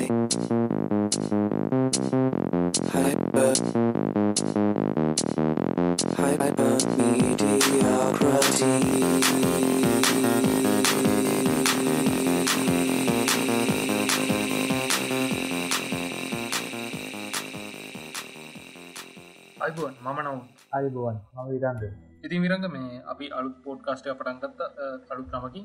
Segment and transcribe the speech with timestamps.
[0.00, 0.06] I
[2.92, 3.52] hyper
[6.16, 6.76] hyper
[19.60, 20.40] අයිබුවන් මම නවු
[20.72, 21.84] අයිබුවන් මම විරන්ද
[22.20, 24.60] ඉති විරඟ මේ අපි අලු පෝඩ්කාස්ටය පටන්ගත්ත
[25.10, 25.64] අලුත් නමකින්.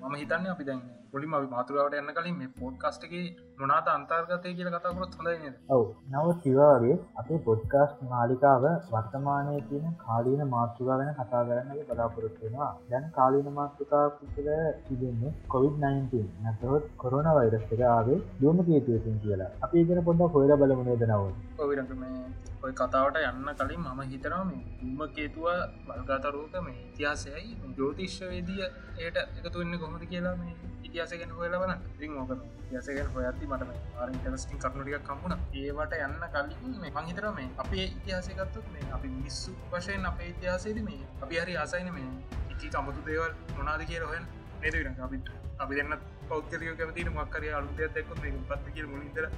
[0.00, 0.80] මම හිතන්න අපි දැන්
[1.12, 3.22] පොලිම මාතුරාවට එන්න කලින් මේ පෝඩ්කාස්ටගේ
[3.58, 5.84] නොනාත අන්තර්ගතය කියල කතාකරත් හොඳයින ඔව.
[6.12, 13.48] නව කිවාගේ අපේ පොඩ්කාස්ට් නාලිකාව වර්තමානය තියෙන කාලීන මාතෘකා ගැන කතා කරන්නගේ බලාපොරොත්වෙනවා දැන් කාලීන
[13.52, 14.50] මාතෘකා පුතල
[14.84, 19.50] තිබෙන්නේ කොවිD-19 නැතහොත් කොරුණ වෛරස්තර ආවේ දුම කේතුවසින් කියලා.
[19.62, 21.22] අපි ඉගෙන පොඩ හොයර බලමුණේද නව
[21.60, 22.16] ඔවිරඟ මේ
[22.60, 25.46] ඔය කතාවට යන්න කලින් මම හිතනවා මේ උම කේතුව
[25.88, 30.56] වල්ගාතරූක මේ ඉතිහාසයයි ජෝතිශ්වවේදිය ඒයට එකතු වන්න කොමති කියලා මේ
[30.98, 36.90] ඉතිහාසගෙන හොයලවන ඉතින් ඕක ඉතිහාසගෙන හොයත්ති මටම ආර ඉටරස්ටින් කරුණටික කම්පුණ ඒවට යන්න කලින් මේ
[36.92, 42.08] මංහිතර මේ අපේ ඉතිහාසකත්තුත් මේ අපි මිස්සු වශයෙන් අපේ ඉතිහාසේද මේ අපි හරි ආසයින මේ
[42.50, 44.26] එක කමුතු දේවල් මොනාද කිය රොහෙන්
[44.56, 49.30] නේදවිට අපිට අපි දෙන්න පෞද්ගලික කැමතින මක්කරය අලුතයක් දෙක්කොත් මේ පත්ති කිය මුලින්දර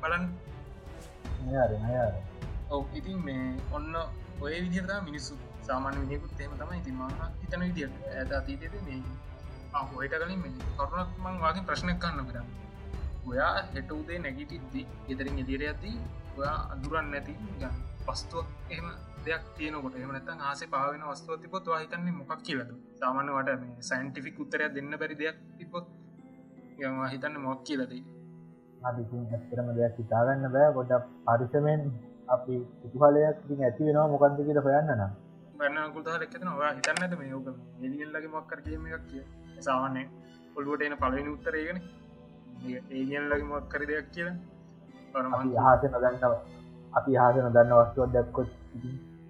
[0.00, 0.24] බලන්
[2.70, 3.92] ඔව ඉතින් මේ ඔන්න
[4.40, 9.00] ඔය විදිරද මිනිස්සු සාමාන්‍ය විනිකුත් එම තමයි ඉතින් මම හිතන විදිට ඇත අතීතද මේ
[9.86, 10.46] හොයට කලින්
[10.76, 12.48] කරුණක් මං වගේ ප්‍රශ්නයක් කන්න පිරන්න
[13.26, 15.92] ඔයා හෙට උදේ නැගිටිද්දී ගෙතරින් එදිර ඇති
[16.36, 17.34] ඔයා අදුරන්න නැති
[18.06, 18.88] පස්තුවක් එහම
[19.26, 22.70] දෙයක් තියනකොට එමනත ආසේ පාවෙන වස්තුව තිබොත් හිතන්නේ මොකක් කියලද?
[23.00, 25.86] සාමාන්‍යවට මේ සයින්ටිෆික් උත්තරයක් දෙන්න බැරි දෙයක් තිබොත්
[26.80, 28.02] යවා හිතන්න මොක් කියලදී?
[28.84, 30.68] ඇත්තරම දෙයක් හිතාගන්න බෑ.
[30.76, 31.82] ගොඩක් පරිසමෙන්
[32.28, 32.54] අපි
[32.86, 35.12] ඉතුහලයක් ඉතින් ඇති වෙනවා මොකන්ද කියල හොයන්න නම්.
[35.58, 37.46] බන්න කුතා ලෙක්කෙන ඔයා හිතන්නද මේ යෝක
[37.80, 39.24] එලියල්ලගේ මක්කර කියම එකක් කිය
[39.60, 40.02] සාමාන්‍ය
[40.56, 41.78] ඔල්ුවට එන පලවෙනි උත්තරේගෙන
[42.66, 44.30] ඒගල්ලගේ මක්කර දෙයක් කියල.
[45.14, 46.34] හස නොදන්නව.
[46.92, 48.48] අපි හස නොදන්න වස්තුවත් දැක්කොත්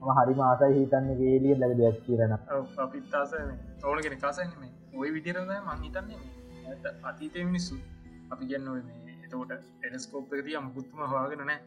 [0.02, 2.36] ම හරි මාසයි හිතන්න ගේලිය ලක දෙයක් කියරන
[2.78, 3.34] අපිත්තාස
[3.80, 4.62] තෝනගෙන කාසනම
[4.94, 5.82] ඔය විදිරද මං.
[5.82, 6.18] හිතන්නේ
[7.02, 7.74] අතීතය මිනිස්සු
[8.30, 11.60] අපි ගන්න එතකොට ටෙලස්කෝප්කතිය මුකුත්තුම හවාගෙන නෑ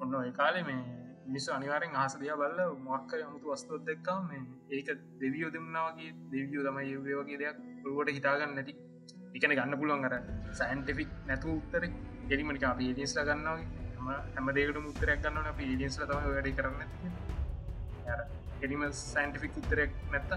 [0.00, 0.80] ඔන්න ඒ කාලේ මේ
[1.26, 4.88] මිනිස්සු අනිවාරෙන් ආස දයා බල්ල මොක්කර අමුතු වස්තුවත් දෙක්කා මේ ඒක
[5.20, 8.74] දෙවියෝ දෙමනාවගේ දෙවියෝ තමයි යවය වගේ දෙයක් පුළුවට හිතාගන්න නැති.
[9.36, 10.14] එකන ගන්න පුළුවන් අර
[10.60, 11.84] සයින්ටිෆික් නැතු උත්තර.
[12.30, 13.58] එලිමනික අප ඒලිස්ල ගන්නාව
[14.34, 16.80] හැම දේකට මුත්තරයක් ගන්නන අප ඒලිස්ල තම වැඩි කරන්න.
[18.64, 20.32] එලිම සයින්ටිෆික් උත්තරයක් නැත්ත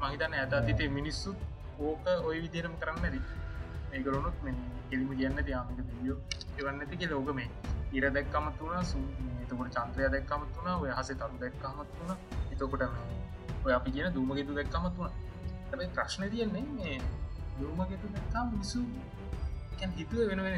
[0.00, 1.30] මහිතන්න ඇත අතිතේ මිනිස්සු
[1.80, 3.20] ඕක ඔය විදිරම කරන්න ඇති
[3.92, 4.56] ඒකරුණුත් මේ
[4.90, 6.18] කෙලිම කියන්න යාමික දිියෝ
[6.58, 7.48] එවන්නති කිය ලෝක මේ
[7.92, 8.98] ඉර දැක්කමත් වුණ සු
[9.42, 12.12] එතකොට චන්ත්‍රය දැක්කමත් වුණ ඔය හස තරු දැක්කමත් වුණ.
[12.52, 12.82] එතකොට
[13.64, 15.12] ඔය අපි කියන දුමගෙතු දැක්කමත් වුණ.
[15.66, 16.96] ඇැයි ප්‍රශ්න තියෙන්නේ මේ
[17.58, 18.82] දුමගෙතු දැක්කා මිසු
[19.94, 20.56] හිතුව වෙන වෙන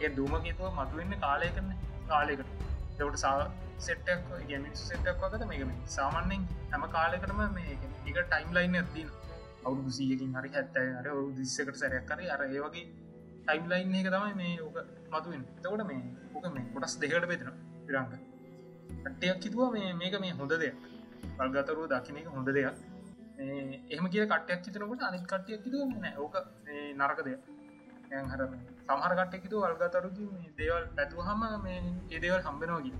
[0.00, 1.70] ඒ දුමගෙතුව මතුවෙන්න කාලය කරන
[2.08, 2.50] කාලයකට.
[2.98, 3.34] එවට සා
[3.78, 7.74] සෙට්ටක් ගමිනිස් සෙට්ටක් වගත මේකම සාමාන්‍යෙන් හැම කාලෙකටම මේ
[8.06, 9.10] එක ටයිම් ලයින් ඇතින
[9.64, 12.86] අවුදු සියකින් හරි හැත්තයි අර දිස්සකට සැරයක් කර අර ඒවගේ
[13.42, 14.80] ටයිම් ලයින් එක තමයි මේ ඕක
[15.12, 16.02] මතුවෙන් එතකොට මේ
[16.34, 17.52] ඕක මේ කොටස් දෙකට පෙතෙන
[17.86, 18.10] පිරංග
[19.04, 20.76] කට්ටයක් හිතුව මේ මේක මේ හොඳ දෙයක්.
[21.38, 22.76] පල්ගතරුව දකින එක හොඳ දෙයක්.
[23.38, 26.16] එහම කිය කටයක් හිතනකට අනිත් කටයක් හිතුව නෑ.
[26.16, 26.34] ඕක
[26.96, 27.54] නරක දෙයක්.
[28.08, 28.42] හර
[28.86, 30.26] සමහර කට්ටෙකිතු අල්ගතරුකි
[30.58, 31.78] දේවල් ඇතුහම මේ
[32.10, 32.98] ඒදේවල් හම්බෙනවාගේ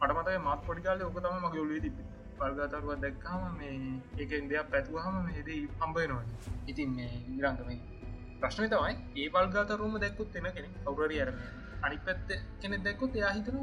[0.00, 1.96] පටමතයි මත් පොඩිකාල ඕක තම මගේ ඔලුවේ තිබ
[2.38, 3.76] පල්ගතරුව දැක්කාම මේ
[4.18, 6.24] ඒකෙන් දෙයක් පැතුවහම මේද හම්බයනවා
[6.66, 7.78] ඉතින් මේ ඉරංගමයි
[8.40, 11.38] ප්‍රශ්නය තමයි ඒ පල්ගාතරුම දැක්කුත් එෙන කෙනෙ කවුරරි අරම
[11.82, 12.30] අනි පැත්ත
[12.60, 13.58] කෙනෙ දැක්කුත් එයා හිතන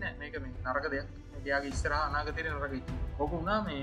[0.00, 1.08] නෑ මේක මේ නරක දෙයක්.
[1.38, 2.74] එයාගේ ඉස්තර අනාගතර නරක
[3.18, 3.82] ඔක වුණා මේ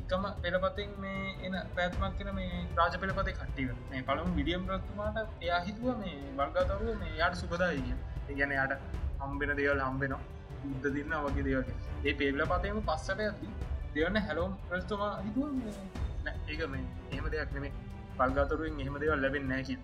[0.00, 5.60] ඉක්කම පෙළපතින් මේ එන පැත්මක් කෙන මේ රාජ පෙළපත කට්ටිව මේ පළමු විඩියම් ප්‍රත්තුමාට එයා
[5.66, 8.74] හිතුව මේ බල්ගාතරුව මේ යාට සුපදායි කිය ගැන යාට
[9.20, 10.22] හම්බෙන දේවල් හම්බෙනවා.
[10.62, 13.48] බුද්ධ දින්න වගේ දේවගේ ඒ පේබල පතයම පස්සට ඇති
[13.94, 15.48] දෙවන්න හැලෝම් ප්‍රස්තුමා හිතුව
[16.48, 17.72] ඒක මේ එහෙම දෙයක් නෙමේ
[18.18, 19.74] පල්ගාතරුවෙන් එහෙම දේවල් ලැබෙන් නෑකි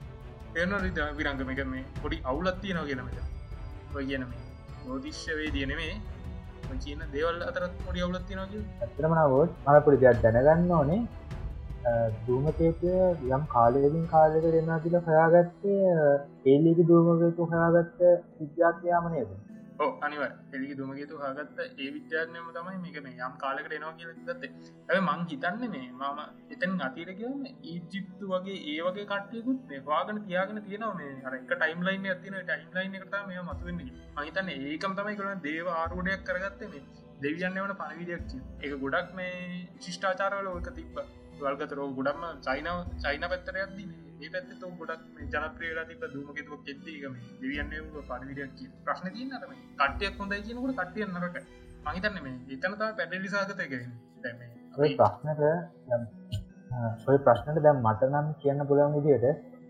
[0.54, 4.42] තේන රිත විරංගම එක මේ පොඩි අවුලත්තිය නව කියනමට ඔය කියන මේ
[4.86, 5.94] යෝතිශ්‍යවේ දියනෙමේ
[6.78, 11.00] කියන දේවල් අතරත් පොඩි අවුලත්තිනගේ ඇතරමනාවෝත් මල පොඩි දෙයක් දැනගන්න ඕනේ.
[12.26, 12.90] දූමකේතය
[13.28, 15.92] යම් කාලයකින් කාලෙක දෙන්න කියල හොයාගත්තේ
[16.46, 18.00] ඒලික දූමකතු හොයාගත්ත
[18.40, 19.30] විද්‍යාත්‍යයාමනේද
[20.02, 20.22] අනිව
[20.52, 24.50] එලි දුමගේතු හගත්ත ඒ විද්‍යානයම තමයි මේක මේ යම් කාලකට එනවා කියල ගත්ත
[24.88, 30.62] ඇ මං හිතන්න මේ මම එතන් අතිරකම ඊජිප්තු වගේ ඒ වගේ කටයකුත් මේ වාගන තියාගෙන
[30.62, 33.84] තියෙනවා මේ අරක ටයිම් ලයින් ඇතින ටයිම් ලයින් එකට මේ මතුවෙන්න
[34.16, 36.84] මහිතන්න ඒකම් තමයි කරන දේව ආරුඩයක් කරගත්ත මේ
[37.20, 39.38] දෙවියන්න වන පණවිඩයක් එක ගොඩක් මේ
[39.80, 41.00] ශිෂ්ඨාචාරවල ඕක තිබ්බ.
[41.40, 47.70] වල්ගතරෝ ගොඩක්ම චයිනාව චයින පැත්තරයක් දී ඒ පැත්ත තෝ ගොඩක් ජනප්‍රියලා තිබ දුමකෙතුව කෙත්තේකම දෙවියන්න
[48.08, 51.36] පඩවිඩක් කිය ප්‍රශ්න තියන්නටම කට්ටයක් හොඳයි කියනකට කට්ටිය නරක
[51.86, 53.92] මහිතන්න මේ එතනතා පැඩලි සාගතය කරන
[54.78, 55.40] ඔය ප්‍රශ්නට
[57.08, 59.26] ඔය ප්‍රශ්නට දැම් මට නම් කියන්න පුළන් විදියට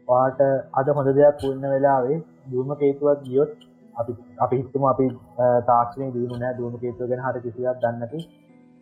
[0.08, 0.40] පාට
[0.74, 2.18] අද හොඳ දෙයක් පුන්න වෙලාවේ
[2.48, 3.52] දුම කේතුවක් ගියොත්
[3.96, 5.06] අපි අපි හිත්තම අපි
[5.68, 6.54] තාක්ෂණය දීම නෑ.
[6.54, 8.20] දුම කේතුව ගැන හට කිසියක් දන්නති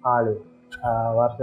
[0.05, 0.39] කාලේ
[1.17, 1.41] වර්ෂ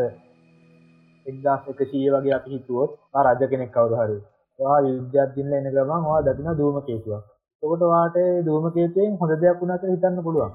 [1.25, 2.91] එක්දස් එකශීය වගේ අපි හිතුවොත්
[3.23, 4.17] රජ කෙනෙක් කවුරු හරි.
[4.59, 7.23] වා යුද්ධත්දින්න එන ගමන් වා දකින දූම කේතුවක්.
[7.63, 10.51] තකොට වාට දූම කේතුවෙන් හොඳ දෙයක් වුණට හිතන්න පුළුවන්.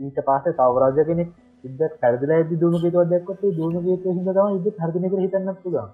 [0.00, 1.32] ඊට පස්සේ තවරජ කෙනෙක්
[1.64, 5.90] ඉද පැරදිල ඇද දුම කේතුව දෙක්කොට දුම කේතුව හිද තම ඉද හරදිනක හිතන්න පුළුවන්.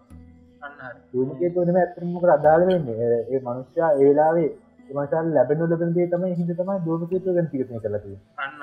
[1.12, 3.10] දුම කේතුවනම ඇතරමක අදාල වෙන්නේ?
[3.24, 4.50] ඒ මනුෂ්‍යයා ඒලාවේ
[4.90, 8.56] මසල් ලැබෙනු ලබෙනදේ තමයි හිද තමයි දුම කේතුව ගැන තිරනය කලති අන්න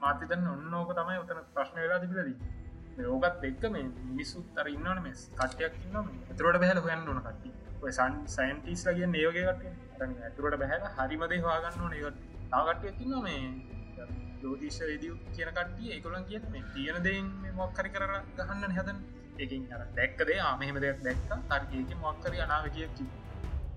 [0.00, 2.63] මාතිතන්න ඔන්න ඕක තමයි උතන ප්‍රශ්න වෙලා තිබිලදී
[3.04, 7.50] ඕකත් එක්ක මේ මිනිස්සුත් අර ඉන්නවන මේ කට්ටයක් ඉන්නම් ඇතුරට බැහල හොයන්න ඕන කට්ටි
[7.92, 13.42] සන් සයින්ටිස් ලගේ ඒවගේකට ඇතුරට බැහල හරිමදේ හවාගන්න ඕන ඒකට තාගට්ටයක් ඉන්න මේ
[14.42, 15.90] ලෝතිශ වේදිය කියන කට්ටිය.
[15.90, 18.06] ඒකොලන් කිය මේ තියෙන දෙයින් මොක්කරි කර
[18.38, 19.04] ගහන්න හැදන්.
[19.38, 21.30] එකින් අර දැක්කදේ ආමහෙම දෙයක් දැක්ක.
[21.50, 22.98] අර්ගේක මොක්කරි අනාව කියක්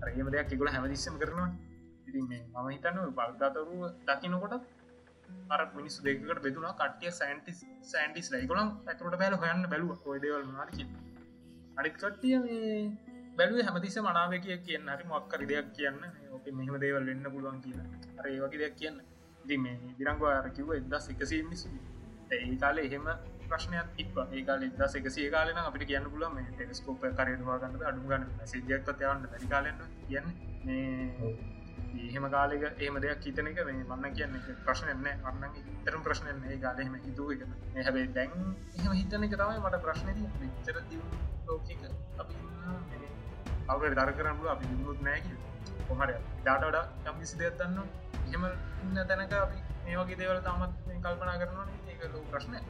[0.02, 1.48] රගේම දෙයක් එකුල හැමදිස්සම කරනවා
[2.08, 4.54] ඉතින් මේ මම හිතන්න බල්ගතරුව දකිනකොට
[5.50, 9.92] අර මිනිස් දෙකට බෙදුනා කටිය සයින්ටිස් සයින්ටිස් ලයිකොලම් ඇතුරට බැල හොයන්න බැලුව.
[10.04, 10.84] කොයිදවල් නාරකි
[11.78, 12.72] අනිත් කට්ටිය මේ
[13.38, 14.88] බැලුව හැමතිස මනාව කිය කියන්න.
[14.88, 15.98] හරි මොක්කරි දෙයක් කියන්න.
[16.32, 17.80] ඕක මෙහම දේවල් වෙන්න පුළුවන් කියන
[18.18, 18.96] අර ඒ වගේ දෙයක් කියන්න.
[19.44, 21.68] ඉති මේ දිරංගවා අර කිව එදස් එකසි මිසි
[22.30, 23.06] ඒ කාලේ එහෙම
[23.50, 28.90] ප්‍රශ්නයක් ඉක් ඒකාල දස් එකසේ කාලන අපිට කියන්න පුල මේ ටෙස්කෝප කරයවා ගන්න අඩුගන්න සිදියක්ත්
[28.94, 30.26] යවන්න දැරි කාලන්න කියන්න.
[30.64, 31.57] මේ
[31.98, 35.44] එහෙම කාලෙක ඒම දෙයක් හිතන එක මේ මන්න කියන්න ප්‍රශ්නයන්න අන්න
[35.84, 37.44] තරම් ප්‍රශ්නයන ඒ කාලෙම හිතුව එක
[37.78, 38.34] හැබේ දැන්
[38.74, 40.80] එහෙම හිතන එක තමයි මට ප්‍රශ්නය විචර
[41.46, 41.70] ලෝකක
[42.18, 42.34] අපි
[43.68, 45.26] අවුට දර කරන්නල අපි දුත් නෑක
[45.88, 47.78] කොමර ඩාට වඩා යම්කිසි දෙයක් දන්න
[48.26, 48.44] එහෙම
[48.82, 52.60] ඉන්න තැනක අපි මේ වගේ දේවල තමත් කල්පනා කරනවා ඒක ලෝ ප්‍රශ්නය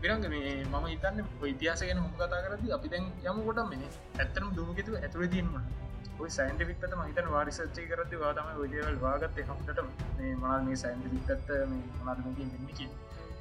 [0.00, 5.28] පිරංග මේ මම හිතන්න ඉතිහාසගෙන හොම කතා කරද අපි දැන් යමකොට මේ ඇත්තරම් දුමගෙතු ඇතුළ
[5.28, 5.93] දීන්මට
[6.30, 9.80] සයින්ටික් පත මහිතන වාරිසච්චි කරති වාතම විඩියවල් වාගත්ත හමට
[10.18, 12.88] මේ මනල් මේ සයින්ටික්ත්ත මේ මනල්මකින් දෙන්නකි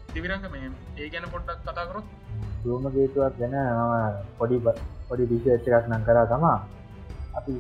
[0.09, 2.07] තිවිරංග මේ ඒ ගැන පොඩ්ඩක් කතාකරොත්
[2.63, 3.55] දුවම ගේතුවක් ගැන
[4.37, 4.57] පොඩි
[5.09, 6.57] පොඩි විශේච්ච එකක් නං කරා තමා.
[7.35, 7.53] අපි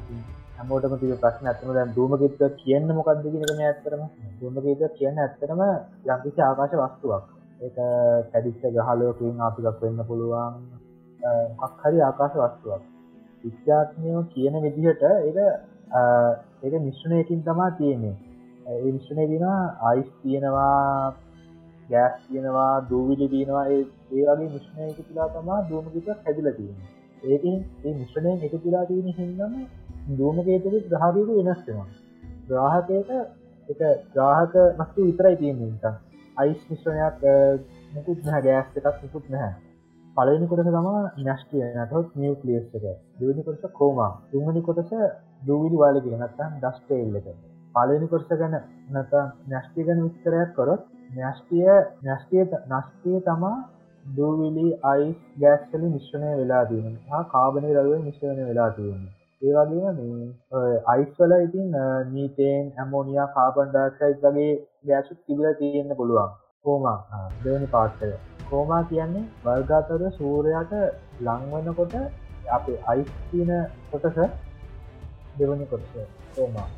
[0.57, 4.03] හැමෝටම තිය ප්‍රශ්න ඇතම දැන් දුවමගේත්ව කියන්න මොකක්ද කියනකම ඇත්තරම
[4.39, 5.61] දුවමගේතුව කියන්න ඇත්තරම
[6.07, 7.25] යම්කිසි ආකාශ වස්තුවක්.
[7.61, 7.69] ඒ
[8.31, 10.57] කැඩිස්ට ගහලෝකින් අපිකක් වෙන්න පුළුවන්.
[11.59, 12.92] මක් හරි ආකාශ වස්තුවක්.
[13.43, 15.37] විද්‍යාත්මයෝ කියන විදිහට ඒක
[16.63, 18.15] ඒක මිශ්‍රණයකින් තමා තියෙන්නේ.
[18.65, 19.45] ඒ මිශ්‍රණය දින
[19.89, 21.15] අයිස් තියෙනවා
[21.89, 23.81] ගෑස් තියෙනවා දූවිලි තියෙනවා ඒ
[24.11, 26.77] වගේ මිශ්‍රණයක තුලා තමා දූමගිත හැදිල තියෙන
[27.23, 29.53] ඒකින් ඒ මිශ්‍රණයෙන් එක තුලා තියෙන හින්නම
[30.17, 31.89] දූමකේතුක ග්‍රහාදීක වෙනස්වෙනවා
[32.47, 33.11] ග්‍රාහකයට
[33.69, 33.81] එක
[34.13, 35.93] ග්‍රාහක මස්තු විතරයි තියෙන්නේ නිකන්.
[36.37, 37.21] අයිස් මිශ්‍රණයක්
[37.93, 39.53] මුකුත් නැහැ ගෑස් එකක් මුකුත් නැහැ.
[40.15, 40.87] පලනි කොටස තම
[41.23, 42.85] නස්ටිය නටොත් නිියවක්ලියස් එක.
[43.19, 44.11] දෙවනි කොටස කෝමා.
[44.29, 44.91] තුන්වනි කොටස
[45.47, 47.27] දූවිලි වාලක නත්තන් ඩස්ටේල් එක.
[47.75, 48.55] පලනි කොටස ගැන
[48.93, 49.13] නත
[49.47, 51.69] නැස්ටිය ගැන විස්තරයක් කොරොත් නැස්ටිය
[52.03, 53.55] නැස්ටිය නස්ටිය තමා
[54.05, 59.01] දූවිලි අයිස් ගෑස්කල මිශ්‍රණය වෙලා දීම හා කාබනය රව මිශ්‍රණය වෙලා තියෙන
[59.41, 59.97] ඒවගේම
[60.51, 61.73] මේ අයිස්වල ඉතින්
[62.11, 64.53] නීතේන් ඇමෝනියා කාබන්ඩාක්සයි් වගේ
[64.85, 66.37] ගෑසුත් තිබල තියෙන්න්න පුළුවන්.
[66.61, 66.99] කෝමා.
[67.43, 68.13] දෙවනි පාත්තය
[68.53, 69.29] කෝමා කියන්නේ?
[69.43, 70.73] වර්ගාතර සූරයට
[71.21, 71.95] ලංවනකොට
[72.51, 73.51] අපේ අයිස් තියන
[73.91, 74.17] කොටස
[75.37, 75.93] දෙවනි කොටස
[76.35, 76.69] කෝමා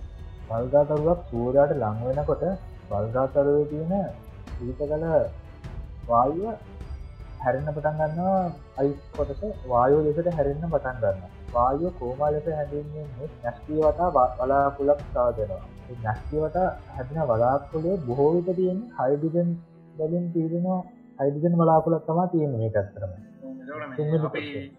[0.49, 2.43] වල්ගාතරුවක් සූරයට ලංවෙනකොට
[2.89, 3.93] වල්ගාතරුව තියෙන
[4.61, 5.05] ඊත කළ
[6.07, 6.53] වායුව
[7.43, 8.43] හැරෙන්න්න පටන් ගන්නවා.
[8.77, 11.19] අයිස් කොටස වායෝ ලෙසට හැරෙන්න්න පටන් ගන්න
[11.53, 13.05] වායෝ කෝමා ලෙස හැඳන්නේ
[13.43, 15.63] නැස්ටී වතා බලාකුලක් සාදනවා.
[16.03, 16.57] නැස්තිවට
[16.95, 19.49] හැදෙන වලාකුලේ බොහෝවිට තියෙන හයිඩිජන්
[19.97, 20.81] බලින් තීරෙනවා
[21.19, 23.11] අයිදිගෙන බලාකුලක් තමා තියෙන මේ ඇත්තරම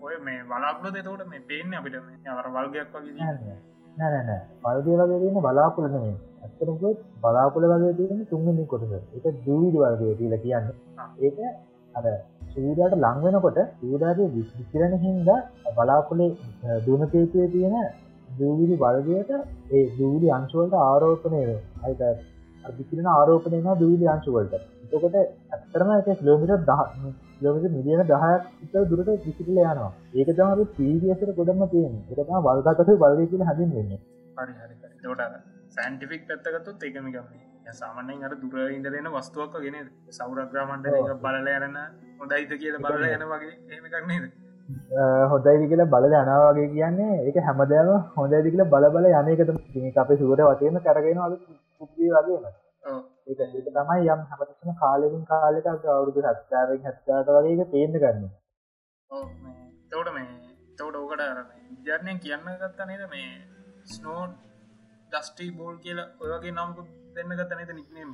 [0.02, 1.96] ඔය මේ බලාකුල දෙතවට මේ පේන්න අපිට
[2.34, 3.56] අර වල්ගයක් වගේ
[3.96, 6.84] නැනෑ පල්දය වගේ තියෙන බලාකුලනේ ඇත්තරක
[7.22, 8.92] බලාකුල වගේ තියෙන තුන්ගනි කොටස.
[9.16, 10.66] එක දූවිඩ වර්ගය කියල කියන්න.
[11.20, 11.38] ඒක
[11.94, 12.04] අර
[12.52, 15.28] සූරයට ලංවෙනකොට සූරාගේ විසිරණ හින්ද
[15.76, 16.30] බලාකුලේ
[16.86, 17.76] දුනපේතුවේ තියෙන
[18.38, 19.30] දූවිලි වර්ගයට
[19.70, 21.42] ඒ දූවිලි අංශුවලට ආරෝපනය
[21.82, 22.02] අයිත
[22.64, 24.54] අධිකිරෙන ආරෝපනයම දූවිලි අංශුවලට
[24.86, 26.82] එතකොට ඇත්තරම එක කිලෝමිට දහ
[27.42, 29.90] ලොමිට මිලියන දහයක් ඉත දුරට විසිටල යනවා.
[30.14, 33.92] ඒක තම පීවියසට ගොඩම තියෙන එකතම වල්ගතක බලය කියල හදින් වෙන්න
[35.70, 37.28] සෑන්ටිෆික් පැත්තකත්තුත් ඒකම ගම
[37.74, 39.76] සාමනෙන් අර දුර ඉඳලෙන වස්තුවක් ගෙන
[40.12, 40.90] සෞරග්‍රාමන්ට
[41.22, 41.78] බලල යරන්න
[42.20, 44.26] හොඳයිත කියල බලල යන වගේ ඒම කරන්නේද
[45.30, 50.78] හොදයිදි කියලා බල යනවාගේ කියන්නේ එක හැමදෑම හොඳයිදි කියලා බල බල යනකත අපේ සුවට වතයම
[50.80, 51.36] කරගෙන අල
[51.80, 52.46] පුප්ී වගේම.
[53.26, 58.28] ඒක ඒක තමයි යම් හැමතිම කාලෙකින් කාලෙක අවුරුදු සත්කාරෙන් හැත්කාට වගේ එක තේන්න ගන්න.
[59.10, 59.24] ඔව්.
[59.42, 59.56] මේ
[59.90, 60.26] තවට මේ
[60.78, 63.30] තවට ඕකට අර මේ විද්‍යාර්ණයෙන් කියන්න ගත්තා නේද මේ
[63.88, 64.22] ස්නෝ
[65.12, 66.82] ඩස්ටී බෝල් කියලා ඔයගේ නම්කු
[67.16, 68.10] දෙන්න ගත්ත නේද නික්නේම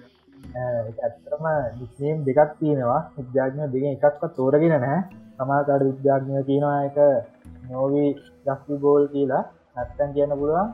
[1.00, 1.44] ඇත්තරම
[1.78, 3.00] නිස්නේම් දෙකක් තියෙනවා.
[3.18, 5.00] විද්‍යාඥය දෙක එකක්ව තෝරගෙන නැහැ.
[5.36, 6.98] සමාකාට විද්‍යාඥය කියනවා එක
[7.68, 8.08] නෝවී
[8.46, 9.44] දස්ති බෝල් කියලා.
[9.76, 10.68] නැත්තැන් කියන්න පුළුවන්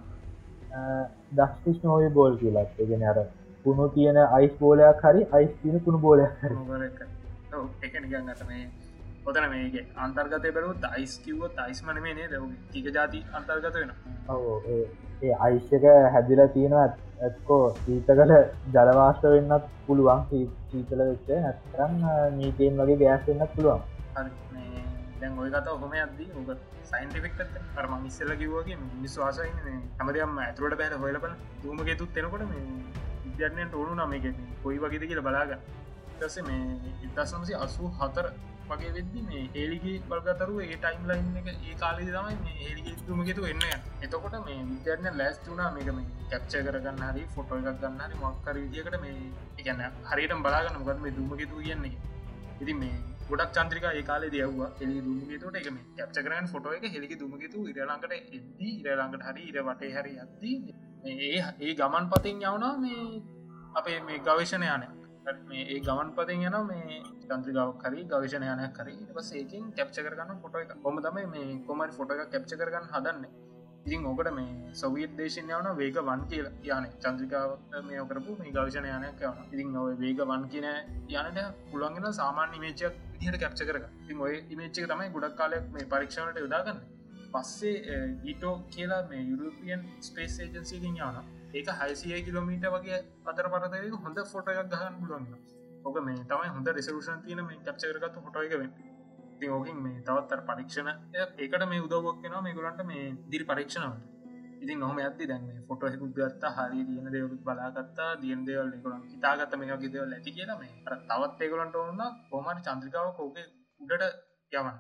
[1.35, 3.19] දස්ටිස් නෝවි බෝල් කියලත් ගෙන අර
[3.65, 6.31] පුුණු තියෙන අයිස් බෝලයක් හරි අයිස් තියන පුුණු බෝලයක්
[8.45, 8.63] මේ
[9.27, 13.93] ඔතන මේක අන්තර්ගතය බැලුත් අයිස් කිව්වොත් අයිස්මන මේ නේ දව ටික ජාති අන්තර්ගත වෙන
[15.23, 16.89] ඒ අයිශ්‍යක හැදිලා තියෙනවා
[17.21, 18.33] ඇත්කෝ සීතකට
[18.73, 20.21] ජලවාශ්ට වෙන්නත් පුළුවන්.
[20.67, 21.95] සීතල වෙච්ච නැතරම්
[22.37, 23.81] නීතයෙන් වගේ ගෑස් වෙන්නත් පුළුවන්.
[24.53, 24.85] මේ
[25.21, 26.51] දැන් ඔය කත හොම අදී ඔක
[26.85, 29.51] සයින්ටිෆෙක්ට කරම ඉස්සල කිවගේ මිස්වාසයි
[29.99, 32.45] හැමදයම් ඇතුරට බෑන හොලපන දුමගේ තුත් තෙනකොට
[33.39, 34.27] මේ විද්‍යානයට ඕනු නම එක
[34.63, 35.51] කොයි වගේද කියල බලාග
[36.13, 38.27] ටස මේ ඉදසමසි අසූ හතර
[38.69, 43.47] වගේ වෙද්දි මේ ඒලිගේ බල්ගතරු ඒ ටයිම් ලයින් එක ඒ කාලෙ තමයි මේ ඒලිගේ තුමගෙතු
[43.47, 43.67] එන්න
[44.03, 49.15] එතකොට මේ විද්‍යාන ලෑස්තුනා මේක මේ කැප්ච කරගන්න හරි ෆොටෝ එකක් ගන්නහරි මක්කර විදිකට මේ
[49.59, 51.95] එකන්න හරියට බලාගන්න මොකද මේ දුමගෙතු කියන්නේ
[52.61, 52.95] ඉති මේ
[53.29, 58.15] ගොඩක් චන්ත්‍රික ඒකාලේ දයවවා එලි දුමගේතුට එක මේ කැප්ච කරන ෆොටෝ එක හෙළි දුමගෙතු ඉරලංකට
[58.19, 60.57] එද්දී ඉරලංකට හරි ඉර වටේ හරි අත්දී
[61.05, 63.23] ඒ ඒ ගමන් පතින් යවනා මේ
[63.75, 64.87] අපේ මේ ගවේශණයන
[65.45, 70.57] මේ ඒ ගමන් පතින් යන මේ තන්ත්‍රිකාව කරි ගවේශණයනයක් කරි පස් ඒකින් කැප්ච කරගන්න ෆොට
[70.57, 70.73] එක.
[70.83, 73.25] කොම තමයි මේ කොමරි ෆොට එක කැප්ච කරගන්න හදන්න.
[73.87, 76.47] ඉතින් ඕකට මේ සොවියත් දේශන යවන වේග වන් කියල.
[76.69, 77.51] යන චන්ද්‍රිකාව
[77.85, 83.41] මේ ඔකරපු මේ ගවේශණයනයක් යවන ඉතින් නොව වේග වන් කියන යනට පුළන්ගෙන සාමාන්‍ය මේචයක් දිහට
[83.41, 86.98] කැප්ච කරග ඉතින් ඔය ඉමේච්චක තමයි ගොඩක් කාලයක් මේ පරීක්ෂණට යොදාගන්න.
[87.33, 91.17] පස්සේ ඊටෝ කියලා මේ යුරපියන් ස්පේස් ඒජන්සිකින් යවන
[91.53, 95.27] ඒක හයිසිය කිලෝමීට වගේ අතර පරතරක හොඳ ෆොට එකක් ගහන්න පුළුවන්
[95.85, 98.71] ඕක මේ තමයි හොඳ රිසරුෂන් තියන මේ කප්චකරගත්තු ෆොටෝ එකවෙන්
[99.41, 104.17] ති ඕකින් මේ තවත්තර පරීක්ෂණ ඒකට මේ උදව්වක් කෙනවා මේ ගොලන්ට මේ දිරි පරීක්ෂණවට
[104.61, 109.03] ඉතින් නොහම ඇති දැන් මේ ෆොට හෙකුත් ගත්තා හරි දියන දෙවලුත් බලාගත්තා දියන් දෙවල් කොළන්
[109.07, 113.39] හිතාගත්ත මේ වගේ දෙවල් ඇති කියලා මේ තවත් ඒගොලන්ට ඔන්න කොමට චන්ද්‍රිකාව කෝක
[113.81, 114.05] උඩට
[114.53, 114.77] යවන්න.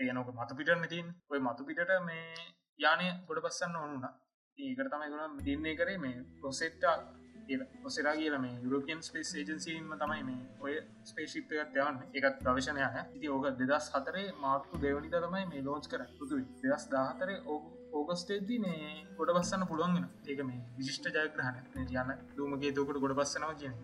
[0.00, 4.04] ඒනක මතු පිටරන තින් ඔය මතු පිටට මේ යානය ගොඩ පස්සන්න ඕනුන
[4.58, 6.96] ඒකට තමයි ගොන දින්නේ කරේ මේ පොසෙට්ටා
[7.84, 11.98] ඔසෙරා කියල මේ යුරෝපියන් ස්පේස් ඒජන්සිීම තමයි මේ ඔය ස්පේශිප්යත් යවන්න.
[12.14, 12.82] එකත් ගවශනය
[13.16, 17.60] ඉති ඕක දෙදස් හතරේ මාර්තු දෙවනිද තමයි මේ ලෝච් කර පුතුයි දෙදස් දාහතරේ ඕ
[17.92, 23.74] ඕගස්ටේදී මේ ගොඩ බස්සන්න පුළුවන්ගෙන ඒක මේ විශිෂ්ට ජයග්‍රහණ යන්න දුමගේ දකට ගොඩ බස්සනවා කියන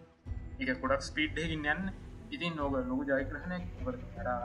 [0.61, 1.91] එක ගොඩක් ස්පීඩ්හකින් යන්න.
[2.31, 3.59] ඉතින් නොක ලොක ජයග්‍රහණය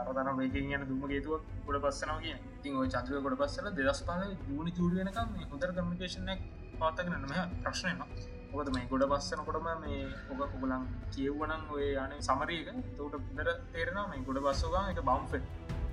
[0.08, 4.22] අරතන වේක යන දුම ගේතුව ගොඩ පස්සනාව කිය ඉතින් ඔය චන්ද්‍රය ගොඩ පස්සල දෙදස් පාල
[4.48, 6.44] ජූනි චූලියනකම් හොඳර කමිකේෂනක්
[6.78, 8.04] පාතගෙන මෙහ ප්‍රශ්නයම
[8.52, 14.00] ඔකද මේ ගොඩ පස්සන කොටම මේ ඔක ඔගලන් කියව්වනන් ඔය යන සමරීක තවට පිදර තේරෙන
[14.10, 15.42] මේ ගොඩ බස්සෝගා එක බම්ෆෙ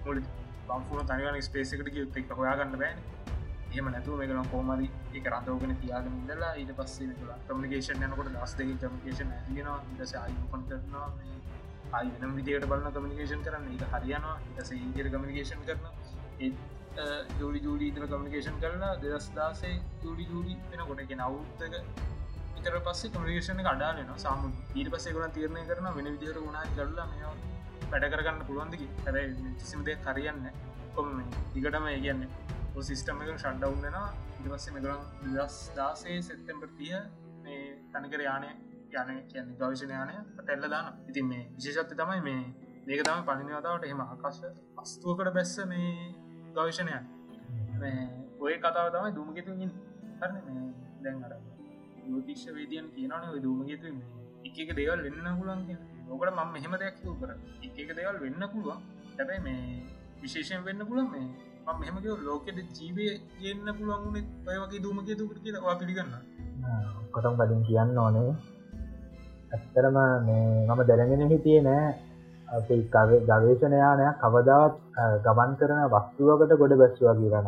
[0.06, 0.24] මුලි
[0.68, 3.00] බම්පුන තනිගන ස්පේසිකට කිය එක හොයාගන්න බෑන.
[3.72, 9.32] එහම නැතුව මේකන කෝමරි එක රඳෝගෙන තියාගෙන ඉදලා ඊට පස්සේ කමිකේෂන් යනකොට දස් දෙක කමිකේෂන්
[9.32, 11.08] ඇතිෙනවා ඉදස අයිපන් කරනවා.
[11.90, 13.72] මේ අයි වෙනම් විදියට බලන්න කමිකේෂන් කරන්න.
[13.76, 14.36] එක හරියනවා.
[14.50, 15.86] ඉටස ඉදිර කමිකේෂන් කරන
[16.40, 16.56] ඒත්
[17.40, 21.76] ජෝලි ජූලි ඉතර කමිකේෂන් කරලා දෙදස් දාසේ ජූලි ජූලි වෙන ගොඩක නවුත්තක
[22.60, 27.34] ඉතර පස්සේ කමිකේෂන අඩාලන සාම ඊට පස්සේ ගොන තීරණය කරන වෙන විදිර ගුණා කරලා මේ
[27.92, 29.18] වැඩ කරගන්න පුළුවන්දකි හැර
[29.60, 30.50] කිසිමදේ කරයන්න
[30.96, 31.14] කොම
[31.54, 32.26] දිගටම ඒ කියන්න
[32.82, 34.08] සිිස්ටම එක ෂඩ්ඩවන්නවා
[34.40, 36.96] ඉටපස්සේ මෙකරම් දස් දාසේ සෙත්තෙම්බර් තිය
[37.44, 38.52] මේ තනිකර යානය
[38.92, 42.42] යන කියන්න ගවිශනයානය ටෙල්ල දාන ඉතින් මේ විශේෂත්ත තමයි මේ
[42.88, 44.42] ඒක තම පලිනවතාවට එහෙම ආකාශ
[44.78, 45.92] අස්තුවකට බැස්ස මේ
[46.56, 46.94] ගවිශනය
[48.40, 49.72] ඔය කතාව තමයි දුමගෙතුගින්
[50.20, 50.66] හරන මේ
[51.04, 51.34] දැන් අර
[52.08, 53.94] යෝතිශ්‍ය වේදියන් කියනන ඔය දුමගෙතු
[54.46, 55.62] එක දේවල් වෙන්න පුලන්
[56.10, 57.32] ඕකට මම මෙහෙම දෙයක් කර
[57.64, 58.80] එක දේවල් වෙන්න පුළුවන්.
[59.18, 59.62] හැබැයි මේ
[60.22, 61.28] විශේෂයෙන් වෙන්න පුළන් මේ
[61.80, 63.06] මෙහමක ලෝකෙට ජීවය
[63.40, 66.14] ගන්න පුළුවන්ුණේ ඔය වගේ දුමගෙතුකට කියලා පිළිගන්න
[67.12, 68.32] කොටම් බලින් කියන්න ඕනේ.
[69.52, 71.90] ඇත්තරම මේ මම දැනගෙන හිටියේ නෑ.
[73.30, 74.76] ගවේශනයානයක් කවදාවත්
[75.26, 77.48] ගමන් කරන වස්තුවකට ගොඩ බැස්වා කියරන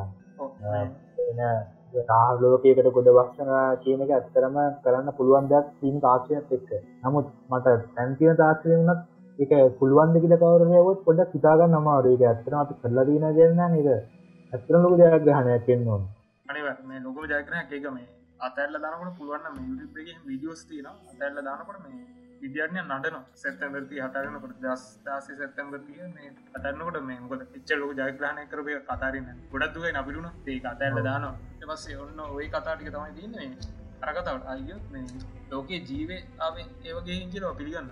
[2.10, 3.52] තාලෝකයකට ගොඩ වක්ෂන
[3.84, 6.70] කියන එක ඇත්තරම කරන්න පුළුවන් දෙයක් තිීම තාක්ෂණයක් එක්ක.
[7.04, 9.00] නමුත් මට තැන්තින තාක්ෂය වනත්
[9.40, 13.90] එක පුළුවන් දෙකිල කවරයවත් පොඩක් හිතාගන්න අමාරේක ඇත්තන අපි කරලදීන ගන්න නක
[14.54, 16.04] ඇත්තරම ලොක ජයග්‍රහණයක් කෙන්න්න ඕන.
[16.50, 16.66] අනිව
[17.06, 22.02] ලොකම ජයග්‍රහයක් එක මේ අතැල්ල දානකට පුළුවන් යුටගේ විඩියෝස් තින අතැල්ල දානකට මේ
[22.42, 29.28] විද්‍යාඥය නටන සැත්තැම්බරති හතරනකට දස් දාසේ සැත්තැම්බරතිය මේ අටන්නකොට මේ මොකද එච්චලක ජයග්‍රහණය කරපය කතාරන්න
[29.52, 31.28] ගොඩක්දුවේ නබිරුණ ඒ කතඇල්ල දාන
[31.64, 33.50] එපස්සේ ඔන්න ඔය කතාටික තමයි තියන්නේ
[34.04, 35.06] අරකතාවට අය මේ
[35.52, 37.92] ලෝකයේ ජීවේ ආවේ ඒවගේ හිංචිලව පිළිගන්න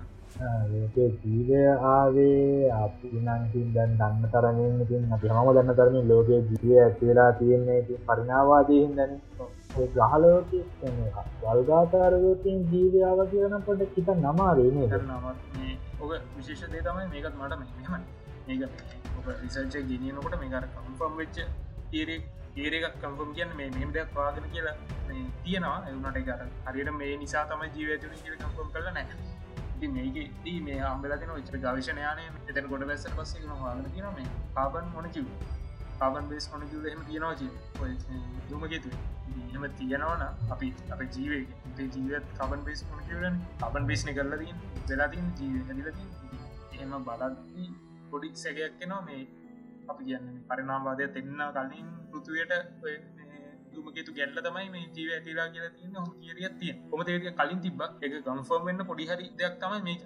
[1.23, 7.31] ජීවය ආවේ අපි නංකින් දැන් දන්න තරමින් ඉතින් අපි හම දන්න තරමින් ලෝකයේ ජීවය ඇතිවෙලා
[7.35, 9.13] තියෙන්නේ ඉතින් පරිනාවාදයෙන් දැන
[9.69, 10.53] ගහලෝක
[11.43, 15.39] වල්ගාතාරයෝකින් ජීවයාව කියන පොට කිත නමාරේනේ කරනවත්
[15.99, 18.03] ඔක විශේෂ දේ තමයි මේකත් මට මෙහෙම
[18.47, 18.61] ඒක
[19.13, 21.39] ඔක රිසල්ච ගෙනියනකොට මේකර කම්ෆම් වෙච්ච
[21.93, 22.23] ඒරෙක්
[22.57, 24.75] ඒරක් කම්පම් කියන්න මේ මෙම දෙයක් පාගෙන කියලා
[25.43, 25.77] තියෙනවා.
[25.87, 29.05] එවුනට කර හරියට මේ නිසා තම ජීවතුන කියල කම්පම් කල නැ
[29.75, 34.91] ඉති මේක දී මේ අම්බලතින විචර ගවිශනයානය එතන ගොඩ වැස්සර පස්සේ වාගන කියන මේ පාබන්
[34.93, 35.27] මොන කිව්
[35.99, 37.33] පාබන් බේස් මොන කිව හෙම තියෙනවා
[38.49, 38.91] දුමගෙතු
[39.39, 41.43] එහෙම තියෙනවන අපි අප ජීවේ
[41.87, 44.55] ජීවත් කබන් බේස් මොන කිවලන් කබන් බේස්න කරලදී
[44.87, 46.05] වෙලාතින් ජීව හැදිලති
[46.73, 47.69] එහෙම බලදී
[48.11, 49.21] පොඩි සැගයක් කෙනවා මේ
[49.89, 52.53] අපි කියන්න පරිනාම්වාදය දෙන්න කලින් පෘතුවයට
[53.73, 58.19] දුමකෙතු ගැල්ල තමයි මේ ජීව ඇතිලා කියලා තියන්න හො කියරිය තිය හොමතේක කලින් තිබ එක
[58.19, 59.97] ගම්ෆර්ම් වෙන්න පොඩිහරි දෙයක් තමයි මේ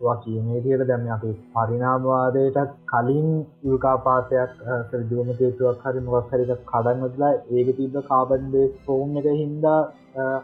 [0.00, 3.28] ඇබැයි කියනේටියට දැම අපි පරිනාමවාදයටත් කලින්
[3.64, 4.54] යුල්කාපාසයක්
[4.88, 9.80] සරදුවමතේතුවක් හරි මොක් හරික කඩන් වදලා ඒක තිබ කාබන් බේ ෆෝම් එක හින්දා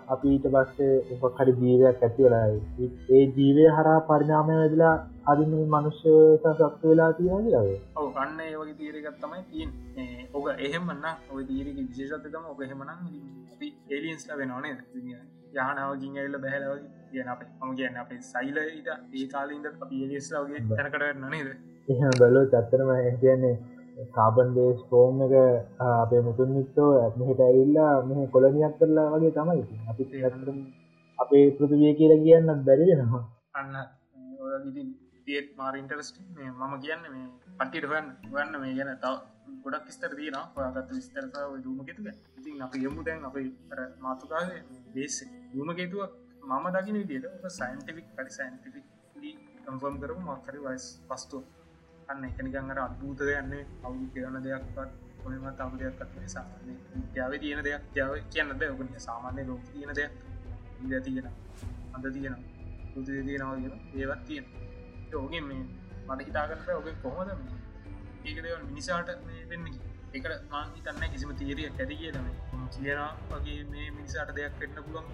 [0.08, 4.94] අපිට බස්සේ උපක් හරි ජීවයක් ඇති වෙලායි ඒ ජීවය හරා පරිනාමය වෙදලා
[5.30, 9.70] අදිම මනුෂ්‍ය සත්ව වෙලා තියෙන කියව ඔව අන්න ඒ වගේ තීරකත් තමයි තියෙන්
[10.34, 12.88] ඕක එහෙමන්න ඔය තීරක විශේෂතතම ඔක එහෙමනම්
[13.52, 14.74] අපි එලියන්ස්ල වෙනවානේ
[15.52, 21.20] යහනාවගින් ඇල්ල බැහලවගේ කියන අප ම කියන්න අපේ සයිල ඉට ඒ කාලින්ද අපි එලිස්ලාගේ තැනකට
[21.20, 21.48] නනේද
[21.88, 23.56] එහ බැලෝ චත්තරම කියන්නේ
[24.10, 25.34] කාබන් බේස් ෆෝම් එක
[25.80, 30.04] අපේ මුතුන් මිත්තෝ මෙහට ඇවිල්ලා මෙහ කොලනියක් කරලා වගේ තමයි අපි
[31.18, 33.76] අපේ පෘතිවිය කියලා කියන්න බැරිවෙනවා අන්න
[34.40, 34.50] ඔය
[35.26, 36.16] තියත් මාර ඉන්ටරස්ට
[36.52, 37.26] මම කියන්න මේ
[37.58, 39.14] පටිට හොයන් වන්න මේ ගැන තව
[39.64, 43.36] ගොඩක් ස්තර දීන ඔයාගත්ත විස්තරතාව දුමකෙතුක ඉතින් අප යොමු දැන් අප
[44.00, 44.60] මාතුකාවේ
[44.94, 45.16] බේස
[45.52, 46.12] දුමකේතුවක්
[46.48, 48.86] මම දකින විදියට ඔක සයින්ටිෆික් පරි සයින්ටිෆික්
[49.64, 51.44] කම්ෆර්ම් කරම මක්කරි වයිස් පස්තුව
[52.08, 53.54] අන්න එකනිකංගර අත්භූත යන්න
[53.84, 54.78] අවු කියවන දෙයක්ත්
[55.24, 56.74] ඔයමත් අම දෙයක් කත්ේ සාමාන්‍ය
[57.12, 60.12] ත්‍යාව තියෙන දෙයක් ත්‍යාව කියන්නද ඔක සාමාන්‍ය ලෝක තියෙන දෙයක්.
[60.82, 61.26] ඉද තියෙන
[61.94, 62.34] අද තියෙන
[62.92, 64.46] පුතු තියෙනවා කියන ඒවත් තියෙන
[65.14, 65.62] ඕගේ මේ
[66.06, 67.30] මට හිතාගන්න ඔක කොහොද
[68.24, 69.10] ඒක දෙව මිනිසාට
[69.48, 69.66] වෙන්න
[70.12, 72.30] එකට මාන් හිතන්න කිසිම තීරිය ඇති කියලම
[72.70, 75.06] කියන වගේ මේ මිනිසාට දෙයක් වෙන්න පුළුවන්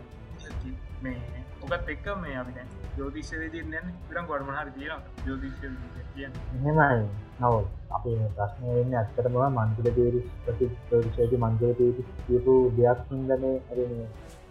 [1.02, 5.70] මේ ඔකත් එක්ක මේ අපි ජෝතිශ්‍යවේදී නැන්න පිරම් ගොඩම හරි තියෙන ජෝතිශ්‍ය
[6.16, 7.06] එහෙමයි.
[7.38, 7.54] නව
[7.90, 13.78] අපේ ප්‍රශ්නය වෙන්න ඇත්තරම මන්තුල තේරි ප්‍රතිශයට මන්තුල තේරි කියපු දෙයක් හිදනේ අර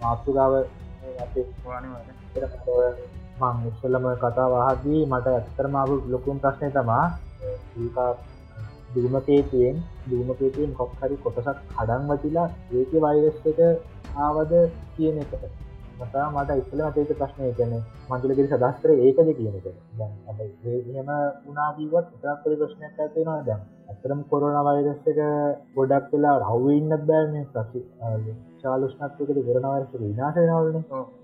[0.01, 0.53] මාතෘගාව
[1.19, 1.45] අපේ
[3.37, 7.05] මං ඉස්සල්ලම කතා වහදී මට ඇත්තරමාව ලොකුම් ප්‍රශ්නය තමා
[8.93, 13.59] දුමකේතුවෙන් දුමකේතුවෙන් කොක්හරි කොටසක් හඩන් වතිලා ඒක වෛරස් එක
[14.19, 14.51] ආවද
[14.93, 15.64] කියන එකට
[15.97, 17.73] මතා මට ඉස්සල මතේක ප්‍රශ්නය කන
[18.09, 19.67] මන්තුලකිරි සදස්තර ඒකද කියන එක.
[20.65, 21.09] එහෙම
[21.45, 25.19] උනාදීවත් ඉතාපරි ප්‍රශ්නයක් ඇතිෙනවා දැම් ඇතරම් කොරන වෛරස් එක
[25.75, 27.81] ගොඩක් වෙලා රව්වඉන්නත් බෑන ප්‍රසි
[28.61, 30.77] ශාලුෂ්නත්වකට කරනවරස විනාශයනවලන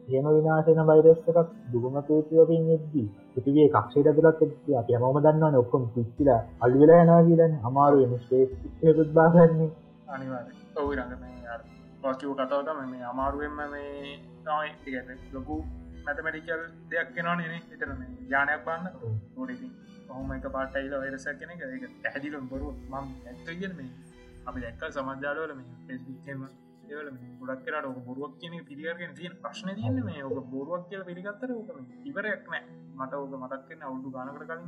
[0.09, 6.41] හෙම විනාශයන වෛරස් එකක් දුගමකේතුවකින් එද්දී පෘතිවේ කක්ෂයට තුළත් එ අප හම දන්නවන ඔක්කොම පිච්චිලා
[6.61, 9.71] අල්වෙලා යනා කියලන්න අමාරු වෙන ස්පේස් බාගන්නේ.
[10.09, 10.45] අනිවාර
[10.77, 11.40] ඔවරගම
[12.01, 15.57] වාකිව කතාවතම මේ අමාරුවෙන්ම මේ තමයි ලොකු
[16.01, 17.89] මැතමටිකල් දෙයක් කෙනවා නේ එතර
[18.29, 18.87] ජානයක් පන්න
[19.37, 19.69] ෝඩති
[20.09, 21.61] ඔහොම එක පාටයිල වරසක් කෙන එක
[22.07, 23.91] ඇදිලම් බොරු මම් ඇත්ත මේ
[24.45, 26.43] අපි දැක්ක සමජාලවල මේ පෙස්බුක්ම
[26.85, 27.09] ඒවල
[27.39, 31.69] ගොඩක් කරට ඔක බොරුවක් කියන පිරිියරගෙන තියෙන ප්‍රශ්න තියන්න මේ ඕක බොරුවක් කියල පිළිගත්තර ඕක
[32.05, 32.63] ඉවරයක් නෑ.
[32.95, 34.65] මට ඕක මතක්කන්න අවුදු ගානකට කලින්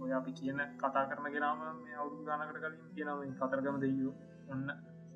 [0.00, 4.14] ඔය අපි කියන කතා කරන ගෙනාම මේ අවුදු ගානකට කලින් කියනව කතරගම දෙයෝ
[4.48, 4.64] ඔන්න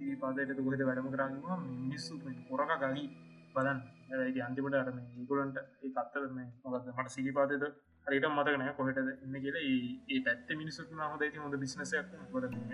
[0.02, 3.06] සිරිපාදයට දුහද වැඩම කරන්නවා මිනිස්සු පොරක ගලී
[3.54, 3.78] බලන්
[4.16, 7.64] ඇයි අන්තිමට අරම ඒගොලන්ට ඒ අත්තරම මොකද මට සිරිපාතද
[8.06, 9.56] හරිට මතකන කොහට ඉන්න කියල.
[10.08, 12.08] ඒ පැත් මිනිසුත් හොද හොඳ බිස්නසයක්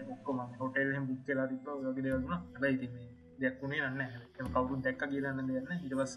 [0.08, 3.08] ඔක්කොම හොටල් බුක් කියලා තිබ වගේ දෙවුණ හැබයි තින්නේ
[3.40, 6.16] දෙයක්ුණේ නන්න කවුරුත් දැක්ක කියලන්න දෙන්න ඉටවස්ස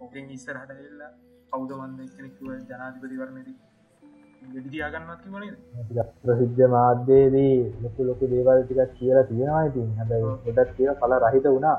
[0.00, 1.12] ඕකෙන් ඉස්සරහට එල්ලා
[1.52, 3.58] කෞදමන්ද කෙනෙක්ව ජනාධිපතිවරණදී
[4.42, 9.88] වෙඩිදියාගන්නත් වනේ ප්‍රසිද්ධ මාධ්‍යයේදී ලොකු ලොකු දේවල් ටිකක් කියලා තියෙනවා ඉතින්.
[9.98, 11.78] හැබැයි ගොඩක් කිය පල රහිත වුණා.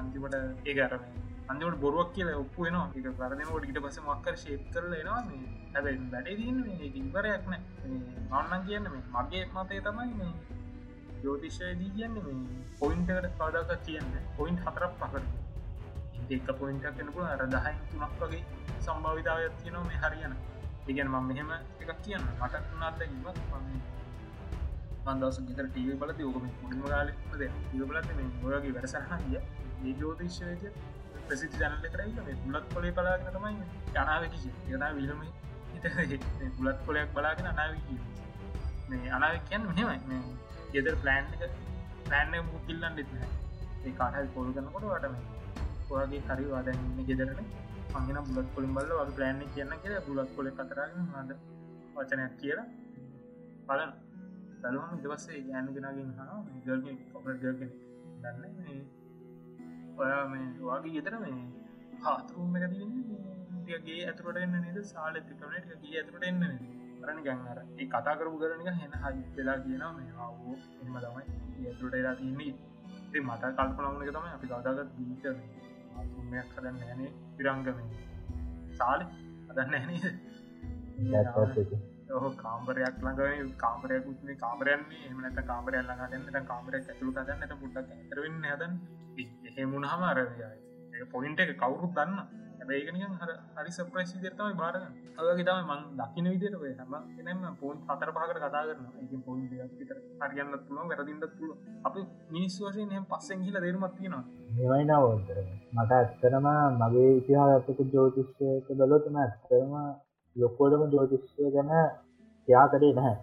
[0.00, 1.02] අන්තිමට ඒ අරම
[1.48, 2.86] අන්තිමට බොරුවක් කියලා ඔප්පු වෙනවා.
[2.94, 5.42] එක කරනකොට ඉට පස මක්කර ශේප් කරල එනවා මේ.
[5.74, 6.58] හැබැ වැඩේ දන්න
[7.00, 7.62] ඉවරයක් නෑ.
[8.32, 10.30] අන්නන් කියන්න මේ මගේ මතේ තමයි
[11.24, 12.38] ජෝතිෂයදී කියන්න මේ
[12.80, 15.26] පොයින්ටකට පාදක කියන්න පොයින්් හතරක් පකට
[16.30, 18.42] ඒක පොයින්ටක් කෙනපු අර දහයි තුනක් වගේ
[18.80, 20.34] සම්භාවිතාවයක් තියෙනවා මේ හරියන
[20.86, 23.38] ඉගැන ම මෙහෙම එකක් කියන්න මට නාත්ත ඉවත්
[25.06, 27.42] මන්දස ගෙතර ටීව බලති ඕකම පුඩිම ගාලද
[27.74, 30.72] ය බලත මේ ඔයගේ වැඩසරහ කිය ඒ ජෝතිශ්වය
[31.26, 33.54] ප්‍රසිති ජනල කරයි මේ පුලත් කොලේ පලාගෙන තමයි
[33.94, 35.20] යනාව කිය යනා විලම
[36.56, 38.00] පුලත් කොලයක් බලාගෙන අනාව කිය
[38.90, 40.22] මේ අනාව කියන්න මෙහෙමයි මේ
[40.72, 41.58] ගෙදර ප්ලෑන්් එක
[42.04, 45.14] ප්ලෑන්න මුකිල්ලන්න දෙත්න ඒ කාටල් පොල් කනකොට වටම
[45.90, 47.44] ඔයාගේ හරි වාදන්න ගෙදරන
[47.92, 51.30] අගෙන බුලත් කොලින් බල්ල වගේ ප්ලෑන්න කියන්න කිය බුලත් කොල කතරග හද
[51.94, 52.66] වචනයක් කියලා
[53.68, 53.92] බලන
[54.60, 57.72] දළුවම ඉදවස්සේ ගෑනුගෙනගින් හා ගල්ගෙන් කොපරගගෙන
[58.22, 58.44] දන්න
[59.98, 61.38] ඔයා මේ වගේ ගෙතර මේ
[62.02, 62.74] පාතුරුම් එක
[63.64, 64.76] තියගේ ඇතුරට එන්න නද?
[64.84, 66.44] සාල තිකනට ගේ ඇතුරට එන්න
[67.00, 71.24] රණ ගැන්නර ඒ කතා කරපු කරනික හෙන හයි වෙලා කියනවා මේ ආවෝ එම තමයි.
[71.64, 72.54] ඇතුරට එලා තින්නේ
[73.12, 75.24] ඒ මට කල්පනවන එක තමයි අපි කතාගත් දීත
[75.92, 77.78] ආතුමයක් කදන්න නැනේ පිරංගම
[78.76, 79.04] සාලි
[79.50, 80.04] අදන්න ඇනේද
[82.10, 88.44] ඔහ කාම්බරයක් ළඟ කාමරයක් ුත්ේ කාමරයන්නේ එමනත කාමරය ළඟන්න කාමරයක් ඇතුළු කදන්න ඇත පුට්ටක් ඇතරවෙන්න
[88.46, 88.74] හදන්
[89.48, 92.18] එහෙමුණහම අරවයි පොයින්ට එක කවුරුත් දන්න
[92.60, 94.82] හැබැයිකනික හර හරි සප්‍රයිස් විදිරතමයි බාරග
[95.20, 96.94] අගේ තම මං දකින විදිර වේ හම
[97.24, 99.46] එනම පෝන් හතර පහකට කතා කරන එක පොයින්
[99.78, 101.96] විතර හරියන්න පුළුව වැරදිින්ට පුළුව අප
[102.30, 104.24] මිනිස් වශයෙන් එහම පස්සෙන් හිල දේරුමත් තියෙනවා
[104.58, 105.40] මෙවයි නවෝතර
[105.74, 106.46] මට ඇත්තරම
[106.80, 109.74] මගේ ඉතිහාතක ජෝතිශ්‍යක දොලොතම ඇත්තරම
[110.36, 111.70] ලොක්කෝටම ජෝතිශ්‍යය ගැන
[112.48, 113.16] යා කරේ නැහැ.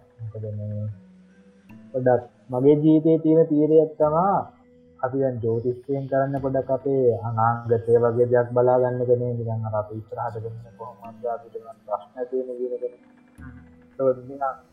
[1.92, 4.36] පොඩක් මගේ ජීතය තියෙන තීරයක් තමා
[5.00, 10.74] අපි දැන් ජෝතිෂයෙන් කරන්න පොඩක් අපේ අනාගතය වගේ දෙයක් බලාගන්න කනේ නිගන්න අප ඉස්රහට ගන්න
[10.78, 11.16] කොහොමද?
[11.86, 12.94] ප්‍රශ්න තියෙන ගීනගෙන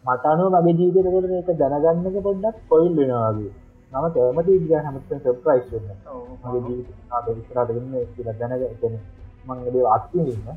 [0.06, 3.52] මටනුව මගේ ජීවිතකොට එක දැනගන්නක පොඩ්ඩක් කොයිල් වෙනවාගේ
[3.92, 5.90] නම තෑමති ඉදිග හමත සප්‍රයිස් වෙන්න
[6.44, 6.90] මගේ ජීවිත
[7.38, 8.96] විස්රාට ගන්න දැනගන
[9.48, 10.50] මංගදේ අත්තින්න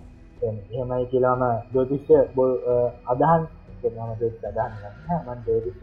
[0.42, 1.42] එහෙමයි කියලාම
[1.74, 2.52] ජෝතිෂ්‍ය බොල්
[3.06, 3.42] අදහන්.
[3.78, 3.98] මම
[4.50, 4.72] අදහන්න
[5.26, 5.80] මන් ජෝතිෂ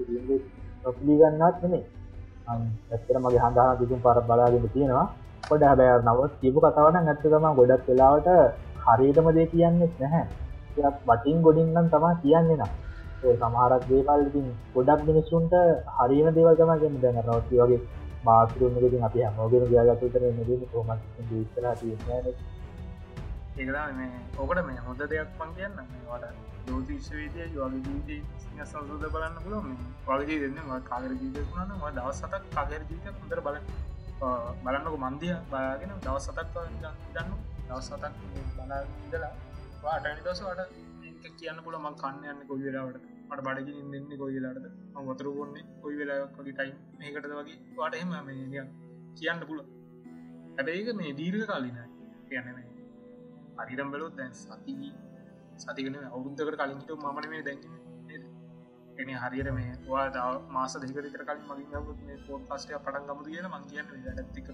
[0.84, 1.84] නොපිලිගන්නත් නේ
[2.48, 5.06] ඇත්තර මගේ හඳහන තිතුම් පර බලාගෙන තියෙනවා.
[5.44, 8.30] පොඩ හැබැ නවත් කියපු කතාවන ඇත්තතම ගොඩක් වෙලාවට
[8.86, 10.26] හරියටම දේ කියන්නෙත් නැහැ.
[11.04, 12.72] වටින් ගොඩින්නම් තමා කියන්නේ නම්
[13.36, 15.54] සමහරක් දේවල්කින් ගොඩක් මිනිස්සුන්ට
[15.98, 17.80] හරිම දේවල්තම ගෙන දැන රවති වගේ
[18.24, 20.92] මාසරුමකින් අපි හමෝගෙන ගයාගතුතර න කොම
[21.36, 22.36] ඉස්සලා තියන්නේ
[23.56, 25.76] ඒකලා මේ ඕකට මේ හොඳ දෙයක් පන් කියන්න.
[26.06, 28.18] වට දෝතිශ්වවිදය යවාගේ ජීවිතය
[28.66, 29.38] සංසෝද බලන්න
[30.06, 33.60] පුල වගේ දෙන්න කාගර ජීතකුණන දවස් සතක් කාගර ජීත හොඳර බල
[34.64, 37.32] බලන්නක මන්දිය බාගෙන දවස් සතක් ගන්න
[37.68, 38.14] දවස් සතක්
[38.56, 39.34] බලාදලා
[39.94, 40.86] අටනි දස වට
[41.36, 45.66] කියන්න පුල මං කන්න යන්න කොයි වෙලාවට මට බඩගින් දෙන්න කොයි වෙලාට ම වතුර ගොන්නේ
[45.82, 47.58] කොයි වෙලාක් වගේ ටයිම් මේකටද වගේ?
[47.78, 48.64] වාට එම මේ
[49.16, 49.60] කියන්න පුල
[50.58, 51.80] හැබැයික මේ දීර්ඝ කාලින
[52.30, 52.70] කියන්න මේ
[53.60, 54.76] හරිරම් බලොත් දැන් සති
[55.58, 57.64] සතිගෙන අවුරුද්ධකට කලින්ට මන මේ දැක
[58.98, 60.18] එන හරියට මේ වා ද
[60.50, 64.50] මාස දෙකතර කලින් මගින් ගුත් මේ පෝට් පස්ටය පටන් ගමුද කියන මං කියන්න ඇතිකද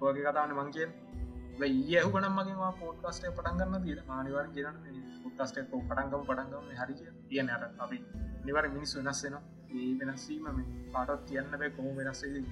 [0.00, 0.90] වගේ කතාවන මං කියෙන්
[1.62, 4.76] ඒහු ගනම් මගේ පෝට් කස්ටය පටන්ගන්න තිය මානිවර කියරන
[5.24, 6.94] පොට්ස්ට පටන්ගම පටන්ගම හරි
[7.28, 7.98] කියන අර අපි
[8.44, 9.36] නිවර මිනිස් වෙනස්සෙන
[9.72, 10.46] ඒ වෙනස්වීම
[10.92, 12.42] පාටත් කියන්න බෑ කොහොම වෙනස්සේ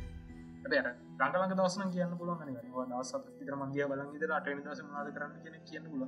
[0.65, 5.37] බැර ගංගලක දවසන කියන්න පුළුවන් නිවර දවසත් විතර මගේ බලන් ඉදර අටනි දස මාද කරන්න
[5.43, 6.03] කියන කියන්න පුල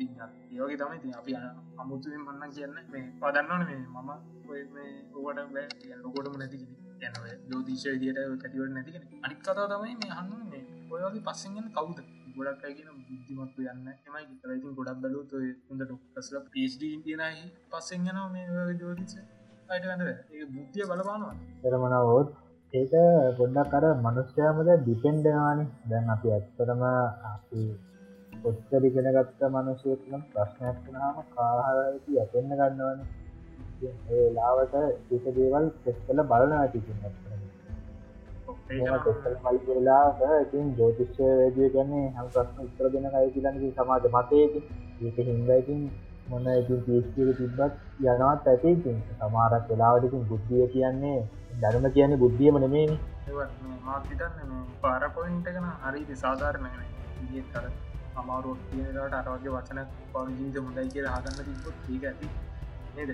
[0.00, 1.32] ඒවගේ තමයි ති අපි
[1.78, 4.10] අමුතුෙන් මන්න කියන්න මේ පදන්නවන මේ මම
[4.48, 6.58] ඔය මේ ඕකට ලොකොටම නැති
[7.00, 11.98] යනව දෝතිශය දියට පැතිවට නැතිගෙන අනික් කතා තමයි මේ හන්න මේ ඔයගේ පස්සෙන්ගෙන කවුද?
[12.36, 15.32] ගොඩක් අයිගෙන බුද්ධිමත්තු යන්න එමයි ඉතරයිතින් ගොඩක් බලුත්
[15.66, 18.46] හොඳ ඩොක්ටස්ල පේස්ඩ තියනයි පස්සෙන් යන මේ
[18.80, 19.14] ජෝතිස
[19.68, 21.34] අයට ගන්න ඒ බුද්ධිය බලපානවා.
[21.62, 22.28] කරමනවෝත්
[22.72, 22.94] ඒක
[23.38, 27.62] ගොඩක් කර මනුස්්‍යයාමද ඩිපෙන්ඩවානි දැන් අපි ඇත්තරම අපි
[28.44, 33.00] ඔත්තරිගෙන ගත්ත මනුසයනම් ප්‍රශ්නයක් වනාම කාහරති ඇතෙන්න්න ගන්නවන.
[34.10, 34.74] ඒ ලාවට
[35.12, 37.00] එක දේවල් පෙස් කල බලන ඇතිකින්න
[39.64, 44.54] පල්ලාට ඉතින් ජෝතිශ්‍ය වේදිය ගන්නේ හම ප්‍රශ්න උත්තර දෙන අය කියලනගේ සමාජ මතයක
[45.02, 45.82] ඒක හින්දයිතින්
[46.28, 47.74] මොන්න ඉතින් පිස්තික තිබ්බත්
[48.06, 51.18] යනවත් ඇතිතින් සමාරක් වෙලාවටකින් බුද්ධිය කියන්නේ
[51.60, 52.96] ධර්ම කියන්නේ බුද්ධියම නෙමේනි
[53.84, 56.70] මාතන්න පාරපොයින්ටකන හරි සාධාරණය.
[57.52, 57.64] කර
[58.18, 59.80] අමාරුවක් කියනට අරවගේ වචන
[60.12, 62.26] පජීත මුදයි කියල හගන්න තිබොත් ඒක ඇති
[62.96, 63.10] නේද?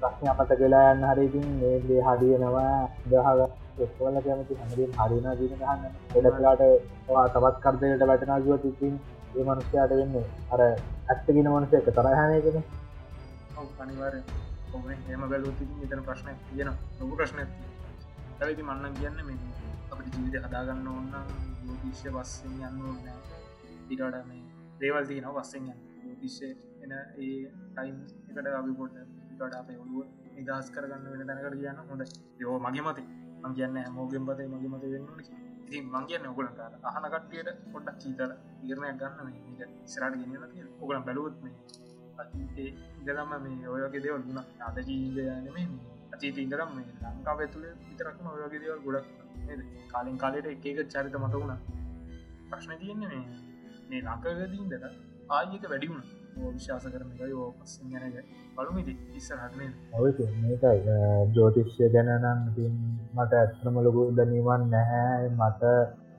[0.00, 2.74] ප්‍රශ්න අපත කලා යන්න හරිතින් ඒගේ හදියනවා
[3.06, 3.48] දහග
[3.80, 5.82] එස්වල කැමති හැමරින් හරින දීන ගන්න
[6.18, 6.62] එඩලාට
[7.32, 8.94] තවත් කරදයට වැටනාගුව තිතින්
[9.32, 12.62] ඒ මනුස්්‍යයාට වෙන්නේ අර ඇත්තගෙන මනුසය එක තරහනයකෙන
[13.80, 14.14] අනිවාර
[15.10, 19.38] එම බැලූති තන ප්‍රශ්නය කියන ලොකු ප්‍රශ්න ඇති ඇති මන්න කියන්න මේ
[19.84, 21.08] අප අපිට ජීවිත හදාගන්න ඕන්න
[21.60, 22.98] ජෝතිශ්‍ය පස්සෙන් යන්න ඕන්න
[23.88, 24.42] ඉටට මේ
[24.80, 25.80] දේවල් තියන පස්සෙන් යන්න.
[26.02, 26.48] ජෝතිශ්‍ය
[26.82, 27.36] එන ඒ
[27.70, 27.96] ටයිම්
[28.30, 32.02] එකට අපි පොට ඉට අපේ ඔලුව නිදහස් කරගන්න වෙන තැනකට කියන්න හොඳ
[32.38, 33.06] යෝ මගේ මතේ
[33.42, 35.06] මං කියන්න මෝගෙන් පතේ මගේ මත වෙන්න
[35.62, 41.06] ඉතින් මං කියන්න ඔගලට අහන කට්ටියට පොඩ්ඩක් චීතල ඉරණයක් ගන්න මේ ස්රට ගෙනල තිය ඔගලම්
[41.06, 41.88] බැලුවත් මේ
[42.20, 42.68] අතීතේ
[43.00, 44.40] ඉදලම මේ ඔයගේ දෙවල් වුණ.
[44.60, 45.66] අද ජීදයන මේ.
[46.20, 49.06] අතීත ඉදරම් මේ ලංකාව තුළ විතරක්ම ඔයගේ දෙවල් ගොඩක්
[49.92, 51.52] කාලින් කාලයට එකක චරිත මත වුණ.
[52.48, 53.22] ප්‍රශ්න තියෙන්නේ මේ
[53.90, 54.84] මේ ලංකගදීන්දට
[55.36, 56.02] ආයක වැඩිවුණ
[56.48, 58.18] විශ්වාස කරන එක යෝ පස් ගැනක
[58.56, 60.10] පළුමිති ඉස්සරහටනේ ඔය
[60.42, 60.96] මේකයි
[61.36, 62.74] ජෝතිශ්‍ය ගැනනම් ඉතින්
[63.16, 65.30] මට ඇත්‍රම ලොකු දැනීමන් නැහැ.
[65.38, 65.62] මට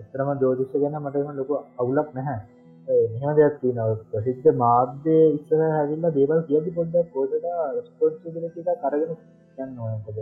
[0.03, 2.39] එතරම ජෝතිශ්‍ය ගැන මටම ලොකු අවුලක් නැහැ.
[3.13, 3.93] මෙහම දෙයක් තියනව.
[4.09, 7.37] ප්‍රසිද්ධ මාධ්‍ය ඉස්සර හැවිල්ල දේවල් කියදි පොඩ්ඩක් පෝට
[7.87, 9.13] ස්පොන්සිිලිටික කරගෙන
[9.63, 10.17] යන්න ඕනකද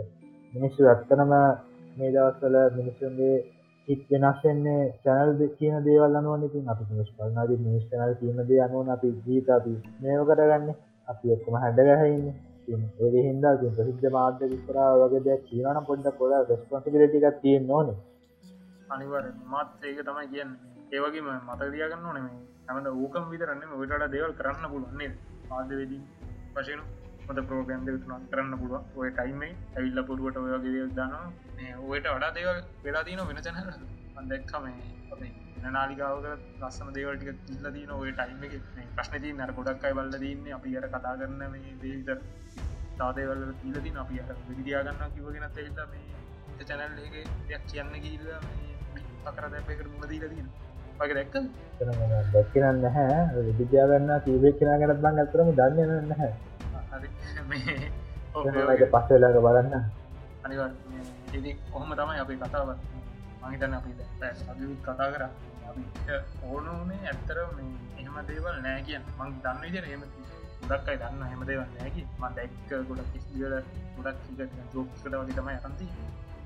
[0.52, 1.32] මිනිස්සු ඇත්තනම
[1.96, 3.38] මේ දවස්සල මිනිස්සුන්ගේ
[3.88, 8.90] හිත් වෙනස්සෙන්නේ චැනල් කියන දේවල් අනුවන ඉතින් අපි මිස් පල්නාද මිස් චනල් කියන දේ අනුවන
[8.90, 10.70] අපි ජීත අපි මේව කරගන්න.
[11.08, 12.26] අපි එක්කම හැඩගැහන්න
[13.00, 17.96] ඒ හින්දා ප්‍රසිද්ධ මාධ්‍ය විස්තරා වගේ දෙයක් කියනම් පොඩ්ඩ කොල රස්පොන්සිිලිටික තියෙන් ඕනේ.
[18.88, 20.54] අනිවර මාත් ඒක තමයි කියන්න.
[20.92, 25.12] ඒවගේම මත දියගන්න නෙමේ ඇමද ඕකම් විතරන්න ඔයට දේවල් කරන්න පුළුවන්නේ
[25.50, 26.02] ආදවෙදී
[26.54, 26.84] වශයනු.
[27.30, 31.12] හොද ප්‍රෝග්‍රම් තුන කරන්න පුළුව ඔය ටයිමයි ඇවිල්ල පුරුවට ඔයගේ දේව දාන
[31.56, 33.68] මේ ඔයට වඩා දේවල් වෙලා දීන වෙන චැනල
[34.20, 34.64] අදක්කම
[35.68, 36.26] නාලිකාවක
[36.60, 38.56] ලස්සන දේවල්ටික ඉල්ල දීන ඔය ටයිම එක.
[38.96, 42.18] ප්‍රශ්න දී නර ගොඩක්යි බල්ල දන්න අපි අර කතා කරන්න මේ දේවිතර
[42.98, 48.28] තාදේවල ඉලදින අපි අර විදිියාගන්න කිවගෙන තෙල්ල මේ චැනල්ලගේ දෙයක් කියන්න ගිල්ල
[49.24, 50.52] පකර දැපකට මුණදීල දීන
[50.98, 51.34] වගේ දැක්ක
[52.34, 56.48] දැක්කනන්න හැ විද්‍යාගන්න කීවෙක් කෙන ගැනත් බං ඇතරම දන්නන්න
[57.02, 59.74] නැහැ පස්සලාක බලන්න.
[61.32, 62.68] ඉදි කොහොම තමයි අපි කතාව
[63.42, 63.90] මහිතන අපි
[64.48, 65.24] අභිත් කතා කර.
[66.44, 67.38] ඕන වනේ ඇත්තර
[68.00, 70.02] එහෙම දේවල් නෑ කිය මං දන්න විදිර හෙම
[70.62, 73.54] ගොඩක්යි දන්න හෙම දේවල් නෑකි ම දැක්ක ගොඩක් කිසිදිල
[73.96, 74.18] ගොඩක්
[74.72, 75.86] ජෝකට වගේ තමයි අතන්ති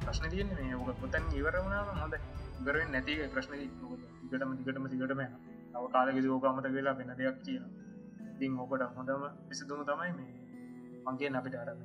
[0.00, 2.14] ප්‍රශ්න තියන්නේ මේ ඕක පොතන් ඉවර වුණාම හොඳ
[2.60, 5.22] ගරුවෙන් නැතික ප්‍රශ්න දිගටම දිගටම දිගටම
[5.72, 7.64] නව කාලෙ දෝකාමත වෙලා වෙන දෙයක් කියන
[8.28, 10.43] ඉතින් ඕකට හොඳම විසිදුම තමයි මේ
[11.06, 11.80] මගේ අපිට අරම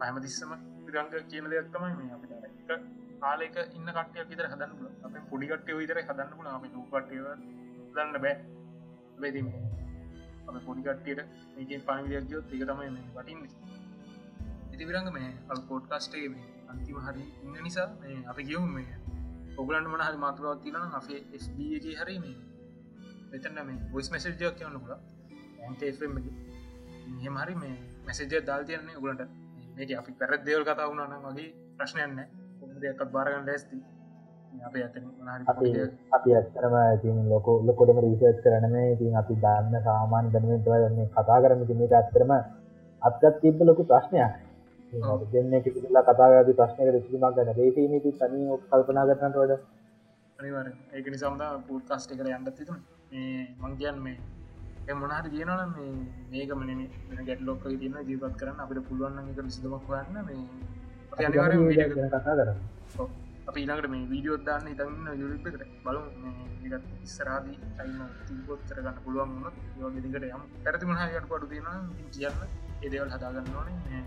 [0.00, 0.52] පහමතිස්සම
[0.86, 2.32] විරංග කියන දෙයක් තමයි මේ අපිට
[2.70, 2.80] එක
[3.20, 7.20] කාලෙක ඉන්න කටයක් විතර හදන්න පුල අප පොඩිකට්ටය විතර හදන්න පුල අපි ලූකටය
[7.94, 8.34] දන්න බෑ.
[9.18, 9.40] වෙදි
[10.48, 11.20] අප පොඩිකට්ටියට
[11.54, 13.38] මේකින් පණවිදයක් ගයොත් එක තමයි මේ වටින්
[14.74, 18.98] ඉති විරංග මේ අල් පෝට්කාස්ටේ මේ අන්තිම හරි ඉන්න නිසා මේ අපි ගියවුම් මේ.
[19.56, 22.36] ඔගලන්ට මන හරි මාතුරවත් තින අපේ ස්B එක හරි මේ
[23.32, 25.00] මෙතන්න මේ බොයිස් මැසේජයක් කියවන්න පුලා
[25.62, 26.16] ඇන්තේම්
[27.18, 28.96] එහෙම හරි මේ මැසේජය දල් තියන්නේ.
[28.96, 29.22] උගලට
[29.76, 32.20] මේක අපි පැරත් දෙවල් කතා වුණන වගේ ප්‍රශ්නයන්න
[32.80, 33.76] දෙයක්ත් බාරගන්න ලැස්ති?
[34.60, 35.04] අප ඇතන
[36.12, 41.92] අපි ඇත්තරම ඉතින් ලොක ලොකොටම රීසර්ච් කරනම ඉතින් අපි දන්න සාමාන්‍ය දැනමේ කතා කරන මේක
[41.92, 42.32] ඇත්තරම
[43.02, 44.34] අත්ගත් තිබ ලොකු ප්‍රශ්නයක්.
[45.32, 49.58] දෙන්න කිසිලා කතාගද ප්‍රශ්නයකට සිීමක් ගන්න දේශීනීති තනි කල්පනා කරන්නට වඩ
[50.38, 52.80] අනිවර ඒක නිසාම්ද පූට් කාස්ටි කර යන්නත් තිතුන
[53.62, 54.16] මංගයන් මේ
[54.92, 55.92] මොනහට කියනන මේ
[56.30, 56.70] මේකමන
[57.08, 58.60] වෙන ගැටලොක්ක තියන්න ජීපත් කරන්න.
[58.60, 61.52] අපිට පුළුවන් එක සිදුමක් වන්න මේ අනිවාර
[62.14, 62.50] කතා කර
[63.48, 66.02] අප ඊනකට මේ වීඩියෝ දාන්න ඉතන්න යුරිපකට බලු
[67.02, 70.44] ඉස්සරාදී ටයිම තිීපොත් කරගන්න පුළුවන් වුණත් යෝග දිකට යම්.
[70.64, 71.66] පැරති මහයට පඩු තියෙන
[72.12, 72.38] කියන්න.
[72.82, 74.04] එදවල් හදාගන්න ඕනේ.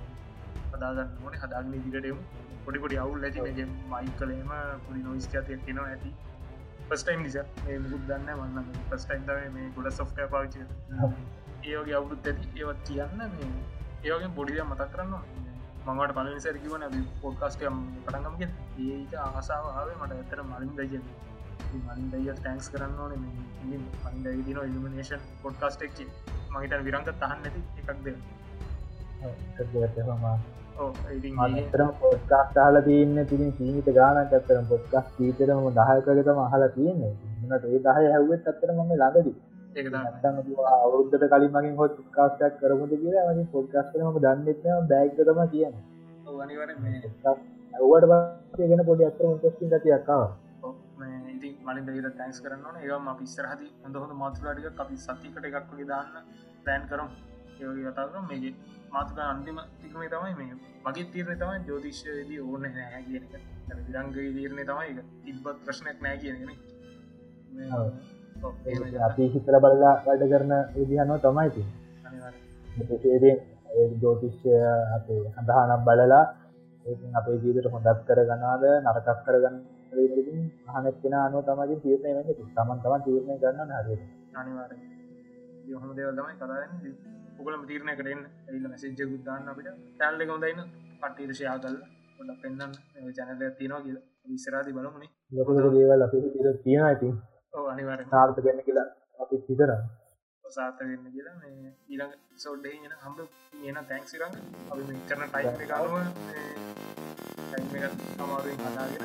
[0.73, 1.41] හදාගන්න ඕනේ.
[1.43, 2.21] හදාගන්න දිගටයමු
[2.65, 3.65] පොඩිපොඩි අවුල් ඇති.
[3.91, 4.51] මයි කලේම
[4.85, 6.09] පුඩි නොයිස් ඇතියක් කියෙනවා ඇති
[6.89, 10.55] පස්ටයිම් නිසා මේ මුකුත් දන්න වන්න පස්ටයිම් තම මේ ගොඩ සොෆ්ට පාවිච
[11.63, 13.49] ඒෝගේ අවුරුත් ඇති ඒවත් කියන්න මේ
[14.03, 15.13] ඒවගේ බොඩිය මතක් කරන්න
[15.85, 16.85] මඟට පල සැරකිවන
[17.21, 18.41] පොඩ්කාස්ටයම් පටගමක
[18.87, 21.01] ඒක ආසාාවේ මට ඇතර මලින් දජ
[21.81, 23.13] මලින් දය ටැන්ක්ස් කරන්න ඕන
[23.63, 23.83] මලින්
[24.23, 25.99] දයි දින ඉල්ිනේෂන් පොඩ්කාස්ටෙක්
[26.51, 28.07] මගේට විරංග තහන් නැති එකක්ද
[30.77, 37.13] අතරම පොස්්කාස් දාල තියන්න තිරින් සීමිත ගානක් අත්තරම් පොස්්කස් තීතරම දහයකගතම අහලා තියන්නේ.
[37.49, 39.37] නට ඒ දහය හැවත් අත්තර මම ළඟදී.
[40.85, 45.73] අවුද්ධට කලින් මගින් හොත් කාස්ටක් කරමුද කියලා මගේ පොඩ්කාස් කරම දන්නෙත්ම බෑග්තම කියන
[47.75, 50.23] ඇවට ගෙන පොඩි අත්තර මුටස්ටින් ගතියක්කාව
[51.37, 56.09] ඉති මලින් දර තැන්ස් කරන්න ඒම පිස්සරහද හොඳ හොඳ මාතුලාටික අපි සතිකට එකක්ගේ දාන්න
[56.65, 57.09] පෑන් කරම්.
[57.59, 58.53] ඒ කතාකම් මේගේ
[58.91, 63.25] මාතුක අන්තිම තිකමේ තමයි මේ මගේ තීරණ තමයි ජෝතිශ්‍යයේදී ඕන නෑ කියන
[63.85, 64.91] විරංගගේ තීරණය තමයි
[65.23, 66.17] තිබ්බත් ප්‍රශ්නයක් නෑ.
[66.19, 66.51] කියනගෙන
[69.01, 71.63] අපි හිතර බල්ලා වැඩ කරන විදිහනුව තමයිති
[74.01, 74.51] ජෝතිශ්‍ය
[74.95, 76.25] අපේ හඳහනම් බලලා
[77.15, 79.57] අපේ ජීතට හොඳත් කරගනාද නරකක් කරගන්න
[80.73, 82.11] හනත්ෙන අනුව තමයි තීරණය
[82.53, 83.95] තමන් තමන් තීරණය ගන්න හරි
[84.35, 84.71] අනිවාර
[85.75, 86.71] හොම දේවල් තමයි කතාන්න
[87.39, 89.71] ඔකලම තීරණය කරන්න එල්ල මැසිජ්ජ ගුද්දාන්න අපිට.
[89.99, 90.61] තැල්ල කොඳයින්න
[91.01, 91.81] පටීර්ෂයා කල්ල
[92.19, 92.77] ොඩ පෙන්න්න
[93.15, 93.99] ජනල තියනවා කියල.
[94.29, 97.09] විසරාදි බලමුණේ ලොක දේවල් අපි තිර තියෙන ඇති
[97.65, 98.87] අනිවාර තාර්ථ ගන්න කියලා
[99.19, 99.83] අපි හිතරන්න
[100.45, 103.19] සාත වෙන්න කියලා මේ ඊළඟ සෝඩ්ඩේ ගෙන හම්බ
[103.53, 104.35] කියන තැන්ක්සිරන්න
[104.71, 105.95] අපි මේ කරන ටයිම් අනුව
[107.47, 107.85] ටයිම් එක
[108.19, 109.03] අමාරුවෙන් කතාගෙන